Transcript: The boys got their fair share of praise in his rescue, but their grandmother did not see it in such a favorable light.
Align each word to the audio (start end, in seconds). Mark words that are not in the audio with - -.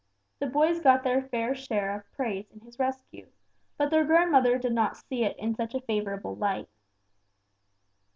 The 0.39 0.47
boys 0.47 0.79
got 0.79 1.03
their 1.03 1.21
fair 1.21 1.53
share 1.53 1.95
of 1.95 2.11
praise 2.13 2.49
in 2.49 2.61
his 2.61 2.79
rescue, 2.79 3.27
but 3.77 3.91
their 3.91 4.03
grandmother 4.03 4.57
did 4.57 4.73
not 4.73 4.97
see 4.97 5.23
it 5.23 5.37
in 5.37 5.53
such 5.53 5.75
a 5.75 5.81
favorable 5.81 6.35
light. 6.35 6.69